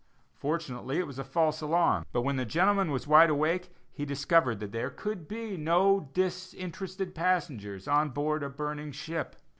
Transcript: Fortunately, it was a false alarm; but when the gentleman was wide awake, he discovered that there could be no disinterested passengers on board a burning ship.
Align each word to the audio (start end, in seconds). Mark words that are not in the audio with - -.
Fortunately, 0.33 0.97
it 0.97 1.05
was 1.05 1.19
a 1.19 1.23
false 1.23 1.61
alarm; 1.61 2.07
but 2.11 2.23
when 2.23 2.35
the 2.35 2.43
gentleman 2.43 2.89
was 2.89 3.05
wide 3.05 3.29
awake, 3.29 3.69
he 3.93 4.03
discovered 4.03 4.59
that 4.59 4.71
there 4.71 4.89
could 4.89 5.27
be 5.27 5.55
no 5.57 6.09
disinterested 6.15 7.13
passengers 7.13 7.87
on 7.87 8.09
board 8.09 8.41
a 8.41 8.49
burning 8.49 8.91
ship. 8.91 9.35